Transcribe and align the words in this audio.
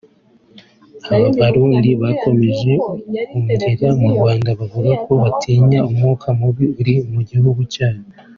Aba 1.13 1.27
barundi 1.39 1.89
bakomeje 2.01 2.71
guhungira 3.29 3.87
mu 3.99 4.07
Rwanda 4.15 4.49
bavuga 4.59 4.91
ko 5.03 5.11
batinya 5.23 5.79
umwuka 5.89 6.27
mubi 6.39 6.65
uri 6.79 6.95
mu 7.11 7.21
gihugu 7.29 7.61
cyabo 7.73 8.03